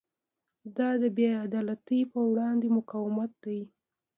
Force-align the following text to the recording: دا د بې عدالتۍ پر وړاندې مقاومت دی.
دا 0.77 0.89
د 1.01 1.03
بې 1.17 1.29
عدالتۍ 1.45 2.01
پر 2.11 2.21
وړاندې 2.31 2.67
مقاومت 2.77 3.31
دی. 3.43 3.61